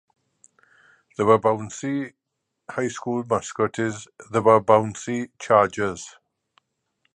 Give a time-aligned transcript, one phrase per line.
[1.15, 2.13] The Wabaunsee
[2.71, 6.17] High School mascot is Wabaunsee Chargers.